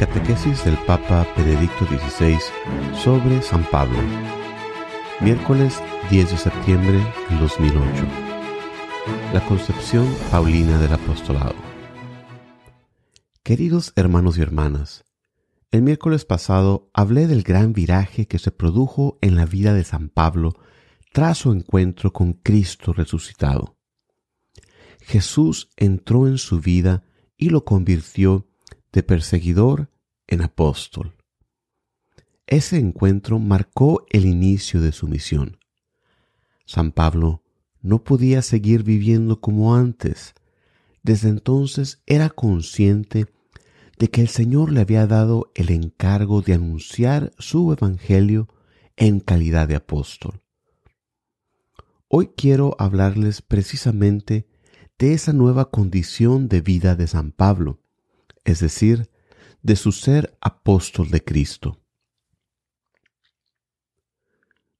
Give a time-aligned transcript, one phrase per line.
[0.00, 2.38] Catequesis del Papa Benedicto XVI
[2.96, 3.98] sobre San Pablo.
[5.20, 5.78] Miércoles
[6.08, 7.84] 10 de septiembre de 2008.
[9.34, 11.54] La concepción paulina del apostolado.
[13.42, 15.04] Queridos hermanos y hermanas,
[15.70, 20.08] el miércoles pasado hablé del gran viraje que se produjo en la vida de San
[20.08, 20.54] Pablo
[21.12, 23.76] tras su encuentro con Cristo resucitado.
[25.02, 27.04] Jesús entró en su vida
[27.36, 28.46] y lo convirtió
[28.92, 29.89] de perseguidor
[30.30, 31.14] en apóstol.
[32.46, 35.58] Ese encuentro marcó el inicio de su misión.
[36.64, 37.42] San Pablo
[37.82, 40.34] no podía seguir viviendo como antes.
[41.02, 43.26] Desde entonces era consciente
[43.98, 48.48] de que el Señor le había dado el encargo de anunciar su Evangelio
[48.96, 50.40] en calidad de apóstol.
[52.08, 54.48] Hoy quiero hablarles precisamente
[54.98, 57.80] de esa nueva condición de vida de San Pablo,
[58.44, 59.08] es decir,
[59.62, 61.80] de su ser apóstol de Cristo.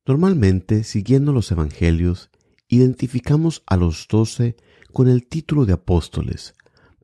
[0.06, 2.30] Normalmente, siguiendo los Evangelios,
[2.68, 4.56] identificamos a los doce
[4.92, 6.54] con el título de apóstoles,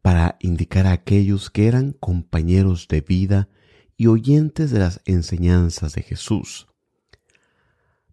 [0.03, 3.49] para indicar a aquellos que eran compañeros de vida
[3.97, 6.69] y oyentes de las enseñanzas de Jesús.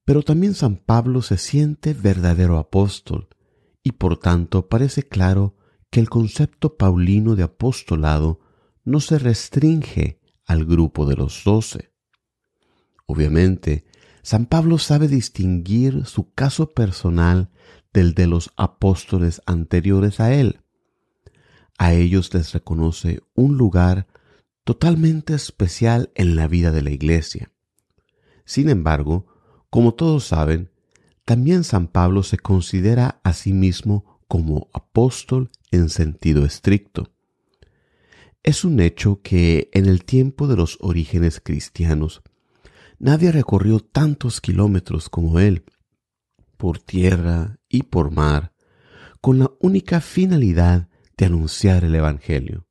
[0.06, 3.30] Pero también San Pablo se siente verdadero apóstol,
[3.84, 5.56] y por tanto parece claro
[5.92, 8.40] que el concepto paulino de apostolado
[8.86, 11.92] no se restringe al grupo de los doce.
[13.06, 13.86] Obviamente,
[14.22, 17.50] San Pablo sabe distinguir su caso personal
[17.94, 20.62] del de los apóstoles anteriores a él.
[21.78, 24.08] A ellos les reconoce un lugar
[24.64, 27.52] totalmente especial en la vida de la Iglesia.
[28.46, 29.28] Sin embargo,
[29.70, 30.72] como todos saben,
[31.26, 37.13] también San Pablo se considera a sí mismo como apóstol en sentido estricto.
[38.44, 42.22] Es un hecho que en el tiempo de los orígenes cristianos
[43.00, 45.64] nadie recorrió tantos kilómetros como él,
[46.58, 48.52] por tierra y por mar,
[49.22, 52.68] con la única finalidad de anunciar el Evangelio.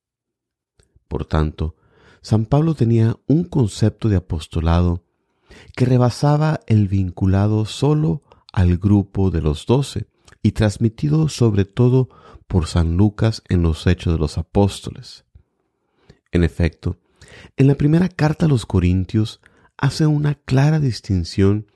[1.08, 1.74] Por tanto,
[2.20, 5.06] San Pablo tenía un concepto de apostolado
[5.74, 8.22] que rebasaba el vinculado solo
[8.52, 10.06] al grupo de los doce
[10.42, 12.10] y transmitido sobre todo
[12.46, 15.24] por San Lucas en los Hechos de los Apóstoles.
[16.32, 16.98] En efecto,
[17.56, 19.40] en la primera carta a los Corintios
[19.76, 21.66] hace una clara distinción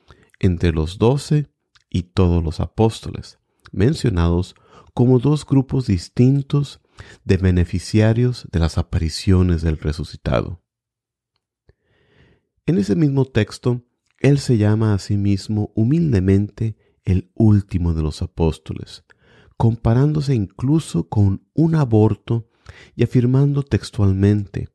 [0.41, 1.49] entre los doce
[1.91, 3.39] y todos los apóstoles,
[3.71, 4.55] mencionados
[4.95, 6.81] como dos grupos distintos
[7.25, 10.63] de beneficiarios de las apariciones del resucitado.
[12.65, 13.85] En ese mismo texto,
[14.21, 19.05] él se llama a sí mismo humildemente el último de los apóstoles,
[19.59, 22.49] comparándose incluso con un aborto
[22.95, 24.69] y afirmando textualmente,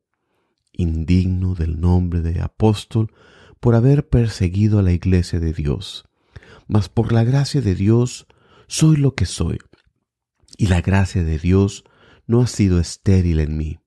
[0.72, 3.12] indigno del nombre de apóstol
[3.60, 6.08] por haber perseguido a la iglesia de Dios,
[6.66, 8.26] mas por la gracia de Dios
[8.66, 9.58] soy lo que soy,
[10.56, 11.84] y la gracia de Dios
[12.26, 13.78] no ha sido estéril en mí.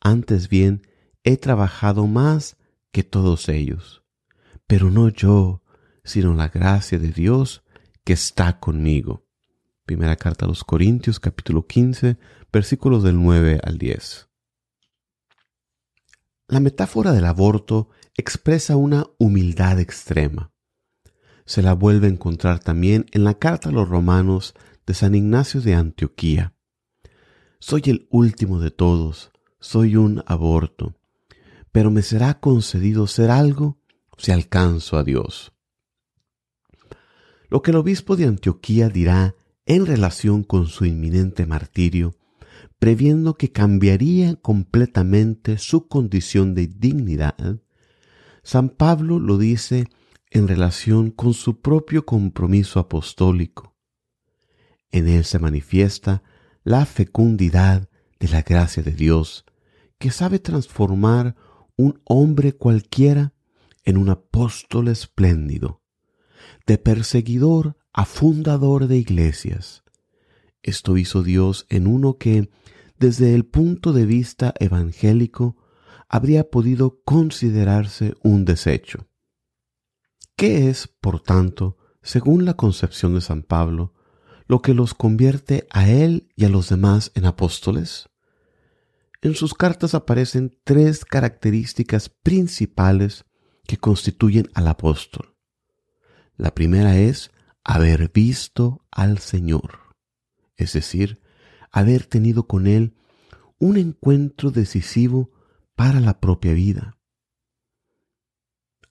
[0.00, 0.86] Antes bien,
[1.24, 2.56] he trabajado más
[2.92, 4.02] que todos ellos,
[4.66, 5.62] pero no yo,
[6.04, 7.62] sino la gracia de Dios
[8.04, 9.26] que está conmigo.
[9.84, 12.18] Primera carta a los Corintios capítulo 15
[12.52, 14.28] versículos del 9 al 10.
[16.48, 20.52] La metáfora del aborto expresa una humildad extrema.
[21.44, 24.54] Se la vuelve a encontrar también en la carta a los romanos
[24.86, 26.54] de San Ignacio de Antioquía.
[27.60, 29.30] Soy el último de todos,
[29.60, 30.94] soy un aborto,
[31.72, 33.78] pero me será concedido ser algo
[34.16, 35.52] si alcanzo a Dios.
[37.48, 39.34] Lo que el obispo de Antioquía dirá
[39.66, 42.14] en relación con su inminente martirio,
[42.78, 47.60] previendo que cambiaría completamente su condición de dignidad,
[48.42, 49.88] San Pablo lo dice
[50.30, 53.76] en relación con su propio compromiso apostólico.
[54.90, 56.22] En él se manifiesta
[56.64, 57.88] la fecundidad
[58.18, 59.44] de la gracia de Dios,
[59.98, 61.36] que sabe transformar
[61.76, 63.34] un hombre cualquiera
[63.84, 65.82] en un apóstol espléndido,
[66.66, 69.82] de perseguidor a fundador de iglesias.
[70.62, 72.50] Esto hizo Dios en uno que,
[72.98, 75.56] desde el punto de vista evangélico,
[76.08, 79.08] habría podido considerarse un desecho.
[80.36, 83.94] ¿Qué es, por tanto, según la concepción de San Pablo,
[84.46, 88.08] lo que los convierte a él y a los demás en apóstoles?
[89.20, 93.24] En sus cartas aparecen tres características principales
[93.66, 95.36] que constituyen al apóstol.
[96.36, 97.32] La primera es
[97.64, 99.80] haber visto al Señor,
[100.58, 101.22] es decir,
[101.70, 102.94] haber tenido con Él
[103.58, 105.30] un encuentro decisivo
[105.74, 106.98] para la propia vida.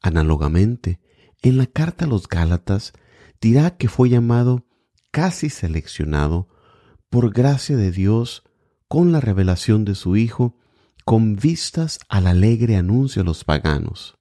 [0.01, 0.99] Análogamente,
[1.41, 2.93] en la carta a los Gálatas
[3.39, 4.65] dirá que fue llamado
[5.11, 6.47] casi seleccionado
[7.09, 8.43] por gracia de Dios
[8.87, 10.57] con la revelación de su Hijo
[11.05, 14.17] con vistas al alegre anuncio a los paganos.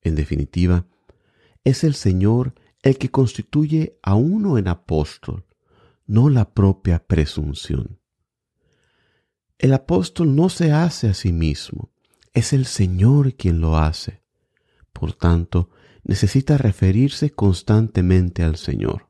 [0.00, 0.86] En definitiva,
[1.64, 5.44] es el Señor el que constituye a uno en apóstol,
[6.06, 8.00] no la propia presunción.
[9.58, 11.92] El apóstol no se hace a sí mismo,
[12.32, 14.22] es el Señor quien lo hace.
[14.92, 15.70] Por tanto,
[16.04, 19.08] necesita referirse constantemente al Señor.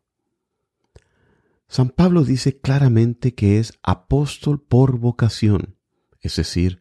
[1.69, 5.79] San Pablo dice claramente que es apóstol por vocación,
[6.21, 6.81] es decir,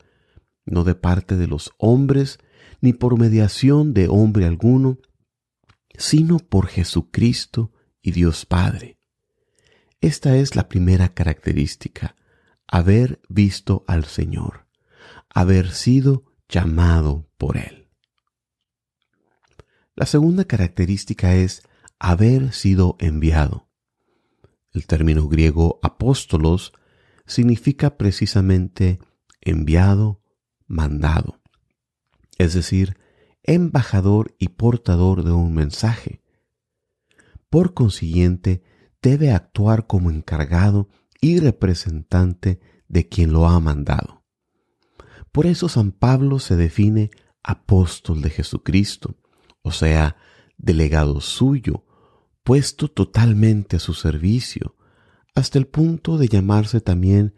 [0.65, 2.39] no de parte de los hombres,
[2.81, 4.97] ni por mediación de hombre alguno,
[5.97, 7.71] sino por Jesucristo
[8.01, 8.97] y Dios Padre.
[10.01, 12.15] Esta es la primera característica,
[12.65, 14.65] haber visto al Señor,
[15.29, 17.87] haber sido llamado por Él.
[19.95, 21.61] La segunda característica es
[21.99, 23.69] haber sido enviado.
[24.73, 26.73] El término griego apóstolos
[27.27, 28.97] significa precisamente
[29.39, 30.23] enviado,
[30.65, 31.43] mandado,
[32.39, 32.97] es decir,
[33.43, 36.23] embajador y portador de un mensaje.
[37.51, 38.63] Por consiguiente,
[39.01, 40.89] debe actuar como encargado
[41.19, 44.23] y representante de quien lo ha mandado.
[45.31, 47.09] Por eso San Pablo se define
[47.43, 49.15] apóstol de Jesucristo,
[49.61, 50.17] o sea,
[50.57, 51.85] delegado suyo,
[52.43, 54.75] puesto totalmente a su servicio,
[55.33, 57.33] hasta el punto de llamarse también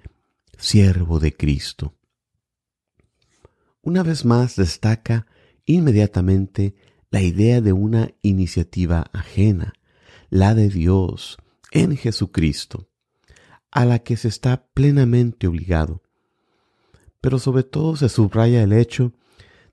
[0.58, 1.96] siervo de Cristo.
[3.82, 5.28] Una vez más destaca
[5.66, 6.76] inmediatamente
[7.12, 9.74] la idea de una iniciativa ajena,
[10.30, 11.38] la de Dios
[11.74, 12.88] en Jesucristo,
[13.72, 16.04] a la que se está plenamente obligado.
[17.20, 19.14] Pero sobre todo se subraya el hecho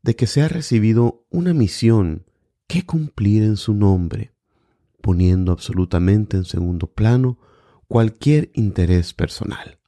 [0.02, 2.24] de que se ha recibido una misión
[2.66, 4.32] que cumplir en su nombre,
[5.02, 7.38] poniendo absolutamente en segundo plano
[7.86, 9.78] cualquier interés personal.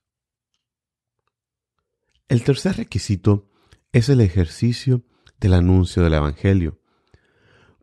[2.28, 3.48] El tercer requisito
[3.92, 5.02] es el ejercicio
[5.40, 6.78] del anuncio del Evangelio,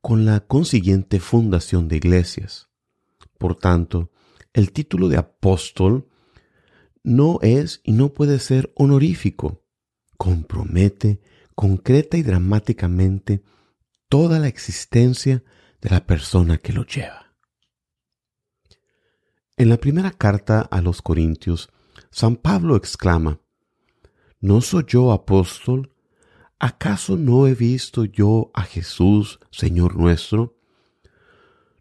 [0.01, 2.69] con la consiguiente fundación de iglesias.
[3.37, 4.11] Por tanto,
[4.54, 6.07] el título de apóstol
[7.04, 9.63] no es y no puede ser honorífico,
[10.18, 11.22] compromete
[11.60, 13.44] concreta y dramáticamente
[14.07, 15.44] toda la existencia
[15.81, 17.36] de la persona que lo lleva.
[19.57, 21.69] En la primera carta a los Corintios,
[22.12, 23.42] San Pablo exclama,
[24.40, 25.94] ¿No soy yo apóstol?
[26.60, 30.58] ¿Acaso no he visto yo a Jesús, Señor nuestro?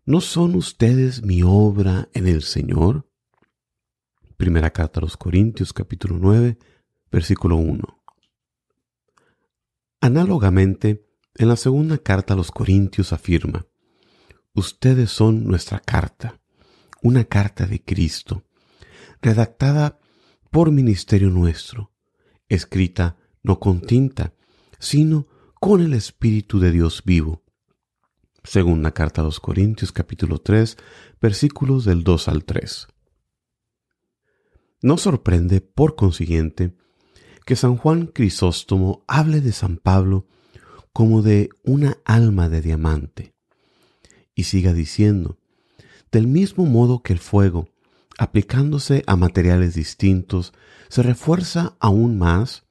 [0.08, 3.06] ¿No son ustedes mi obra en el Señor?
[4.38, 6.56] Primera carta a los Corintios capítulo 9,
[7.12, 7.84] versículo 1.
[10.00, 13.66] Análogamente, en la segunda carta a los Corintios afirma,
[14.54, 16.40] Ustedes son nuestra carta
[17.02, 18.44] una carta de Cristo,
[19.20, 20.00] redactada
[20.50, 21.92] por ministerio nuestro,
[22.48, 24.32] escrita no con tinta,
[24.78, 25.26] sino
[25.60, 27.44] con el Espíritu de Dios vivo.
[28.44, 30.76] Segunda carta a los Corintios capítulo 3
[31.20, 32.86] versículos del 2 al 3.
[34.80, 36.76] No sorprende, por consiguiente,
[37.44, 40.26] que San Juan Crisóstomo hable de San Pablo
[40.92, 43.34] como de una alma de diamante,
[44.34, 45.38] y siga diciendo,
[46.12, 47.68] del mismo modo que el fuego,
[48.18, 50.52] aplicándose a materiales distintos,
[50.88, 52.64] se refuerza aún más,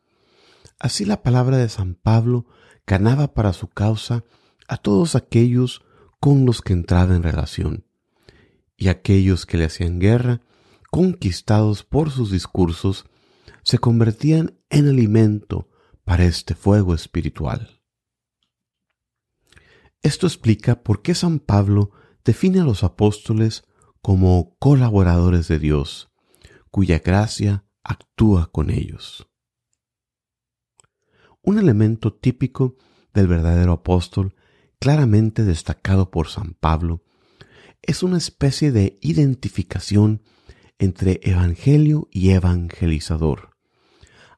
[0.80, 2.46] así la palabra de San Pablo
[2.86, 4.24] ganaba para su causa
[4.68, 5.82] a todos aquellos
[6.20, 7.86] con los que entraba en relación,
[8.76, 10.42] y aquellos que le hacían guerra,
[10.92, 13.06] conquistados por sus discursos,
[13.64, 15.70] se convertían en alimento
[16.04, 17.82] para este fuego espiritual.
[20.02, 21.92] Esto explica por qué San Pablo
[22.24, 23.64] define a los apóstoles
[24.02, 26.10] como colaboradores de Dios,
[26.72, 29.28] cuya gracia actúa con ellos.
[31.42, 32.78] Un elemento típico
[33.14, 34.36] del verdadero apóstol,
[34.80, 37.04] claramente destacado por San Pablo,
[37.82, 40.22] es una especie de identificación
[40.80, 43.52] entre evangelio y evangelizador,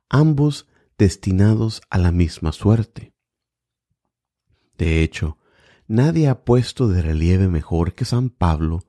[0.09, 0.67] ambos
[0.97, 3.13] destinados a la misma suerte.
[4.77, 5.39] De hecho,
[5.89, 8.85] Nadie ha puesto de relieve mejor que San Pablo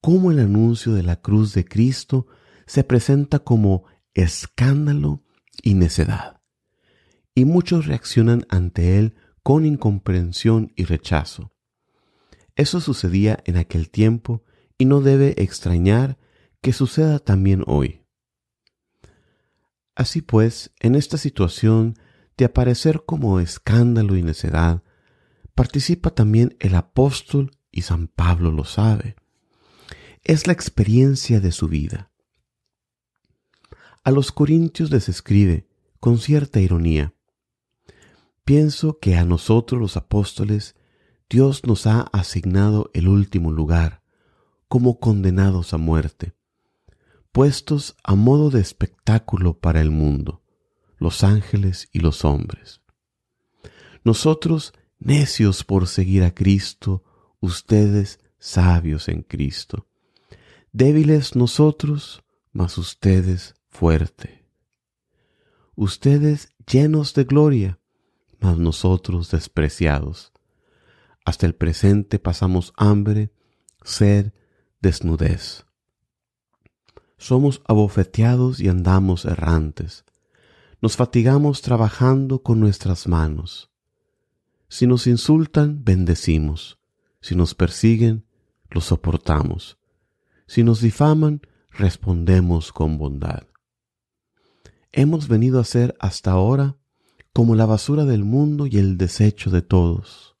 [0.00, 2.28] cómo el anuncio de la cruz de Cristo
[2.66, 5.22] se presenta como escándalo
[5.62, 6.40] y necedad,
[7.34, 11.52] y muchos reaccionan ante él con incomprensión y rechazo.
[12.56, 14.44] Eso sucedía en aquel tiempo
[14.76, 16.18] y no debe extrañar
[16.60, 18.04] que suceda también hoy.
[19.94, 21.98] Así pues, en esta situación
[22.36, 24.82] de aparecer como escándalo y necedad,
[25.54, 29.16] participa también el apóstol y San Pablo lo sabe.
[30.22, 32.10] Es la experiencia de su vida.
[34.04, 35.68] A los corintios les escribe,
[35.98, 37.14] con cierta ironía,
[38.50, 40.74] Pienso que a nosotros los apóstoles
[41.28, 44.02] Dios nos ha asignado el último lugar,
[44.66, 46.34] como condenados a muerte,
[47.30, 50.42] puestos a modo de espectáculo para el mundo,
[50.98, 52.80] los ángeles y los hombres.
[54.02, 57.04] Nosotros, necios por seguir a Cristo,
[57.38, 59.86] ustedes sabios en Cristo.
[60.72, 64.44] Débiles nosotros, mas ustedes fuerte.
[65.76, 67.79] Ustedes llenos de gloria,
[68.40, 70.32] mas nosotros despreciados.
[71.24, 73.32] Hasta el presente pasamos hambre,
[73.82, 74.32] sed,
[74.80, 75.66] desnudez.
[77.18, 80.04] Somos abofeteados y andamos errantes.
[80.80, 83.70] Nos fatigamos trabajando con nuestras manos.
[84.68, 86.78] Si nos insultan, bendecimos.
[87.20, 88.24] Si nos persiguen,
[88.70, 89.78] lo soportamos.
[90.46, 93.46] Si nos difaman, respondemos con bondad.
[94.92, 96.79] Hemos venido a ser hasta ahora
[97.32, 100.36] como la basura del mundo y el desecho de todos.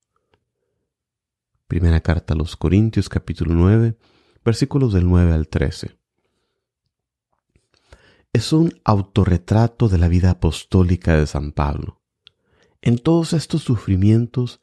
[1.66, 3.96] Primera carta a los Corintios capítulo 9,
[4.44, 5.96] versículos del 9 al 13.
[8.32, 12.00] Es un autorretrato de la vida apostólica de San Pablo.
[12.82, 14.60] En todos estos sufrimientos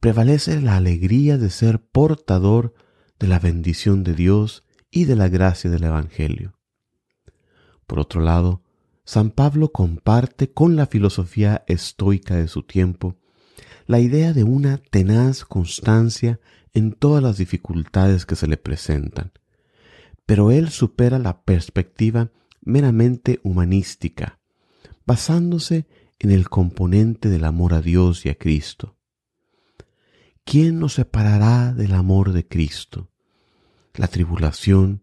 [0.00, 2.74] prevalece la alegría de ser portador
[3.18, 6.58] de la bendición de Dios y de la gracia del Evangelio.
[7.86, 8.62] Por otro lado,
[9.10, 13.16] San Pablo comparte con la filosofía estoica de su tiempo
[13.88, 16.38] la idea de una tenaz constancia
[16.74, 19.32] en todas las dificultades que se le presentan,
[20.26, 24.38] pero él supera la perspectiva meramente humanística,
[25.04, 25.88] basándose
[26.20, 28.94] en el componente del amor a Dios y a Cristo.
[30.44, 33.10] ¿Quién nos separará del amor de Cristo?
[33.92, 35.00] La tribulación,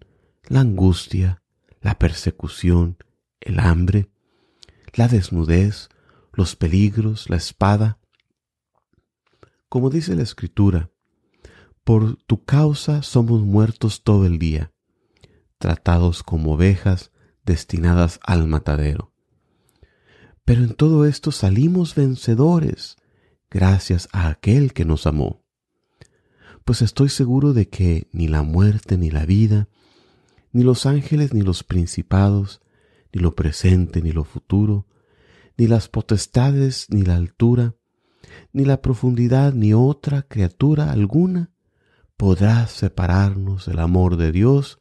[0.48, 1.42] la angustia,
[1.82, 2.96] la persecución,
[3.48, 4.10] el hambre,
[4.94, 5.88] la desnudez,
[6.34, 8.00] los peligros, la espada.
[9.70, 10.92] Como dice la Escritura,
[11.84, 14.74] por tu causa somos muertos todo el día,
[15.58, 17.12] tratados como ovejas
[17.46, 19.14] destinadas al matadero.
[20.44, 22.98] Pero en todo esto salimos vencedores,
[23.50, 25.46] gracias a aquel que nos amó.
[26.66, 29.70] Pues estoy seguro de que ni la muerte ni la vida,
[30.52, 32.62] ni los ángeles ni los principados,
[33.14, 34.88] ni lo presente, ni lo futuro,
[35.58, 37.76] ni las potestades, ni la altura,
[38.54, 41.52] ni la profundidad, ni otra criatura alguna
[42.18, 44.80] podrá separarnos del amor de Dios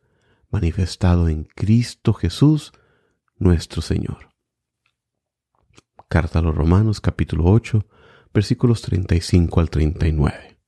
[0.50, 2.72] manifestado en Cristo Jesús,
[3.38, 4.30] nuestro Señor.
[6.08, 7.86] Carta a los Romanos capítulo 8
[8.32, 10.58] versículos 35 al 39.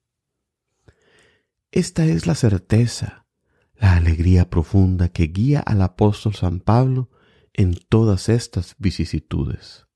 [1.71, 3.27] Esta es la certeza,
[3.75, 7.11] la alegría profunda que guía al apóstol San Pablo
[7.59, 9.89] en todas estas vicisitudes.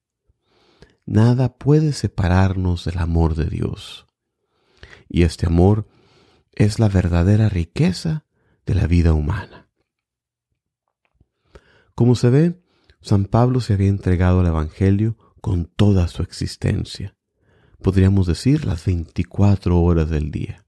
[1.06, 4.04] Nada puede separarnos del amor de Dios.
[5.08, 5.86] Y este amor
[6.50, 8.26] es la verdadera riqueza
[8.66, 9.70] de la vida humana.
[11.94, 12.60] Como se ve,
[13.00, 17.16] San Pablo se había entregado al Evangelio con toda su existencia,
[17.80, 20.66] podríamos decir las 24 horas del día,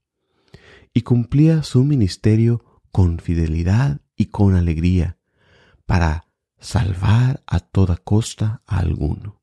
[0.93, 5.19] y cumplía su ministerio con fidelidad y con alegría
[5.85, 6.24] para
[6.65, 9.39] salvar a toda costa a alguno.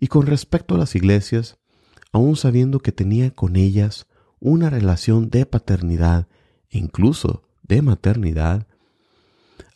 [0.00, 1.58] Y con respecto a las iglesias,
[2.10, 4.08] aun sabiendo que tenía con ellas
[4.40, 6.26] una relación de paternidad
[6.68, 8.66] e incluso de maternidad,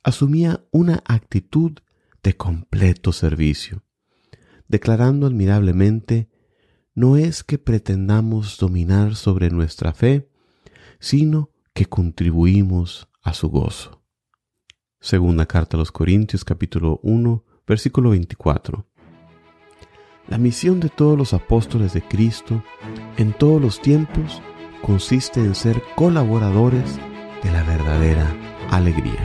[0.02, 1.78] asumía una actitud
[2.24, 3.84] de completo servicio,
[4.66, 6.28] declarando admirablemente,
[6.94, 10.28] no es que pretendamos dominar sobre nuestra fe,
[10.98, 14.03] sino que contribuimos a su gozo.
[15.04, 18.86] Segunda carta a los Corintios capítulo 1 versículo 24.
[20.28, 22.64] La misión de todos los apóstoles de Cristo
[23.18, 24.40] en todos los tiempos
[24.80, 26.98] consiste en ser colaboradores
[27.42, 28.34] de la verdadera
[28.70, 29.20] alegría.